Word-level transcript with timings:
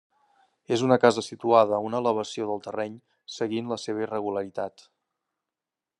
És 0.75 0.83
una 0.85 0.95
casa 1.03 1.23
situada 1.25 1.75
a 1.77 1.83
una 1.89 1.99
elevació 2.03 2.47
del 2.53 2.65
terreny, 2.69 2.97
seguint 3.37 3.69
la 3.75 3.81
seva 3.87 4.03
irregularitat. 4.09 4.87